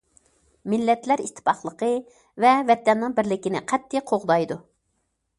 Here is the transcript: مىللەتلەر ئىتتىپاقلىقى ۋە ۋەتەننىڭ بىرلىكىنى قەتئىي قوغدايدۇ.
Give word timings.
مىللەتلەر 0.73 1.21
ئىتتىپاقلىقى 1.23 1.89
ۋە 2.45 2.53
ۋەتەننىڭ 2.69 3.13
بىرلىكىنى 3.19 3.61
قەتئىي 3.73 4.03
قوغدايدۇ. 4.13 4.57